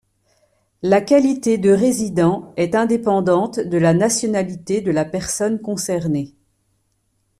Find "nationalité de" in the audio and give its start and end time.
3.93-4.89